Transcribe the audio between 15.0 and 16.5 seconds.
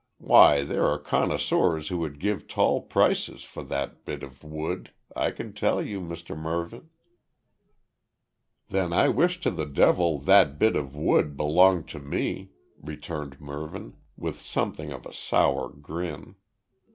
a sour grin.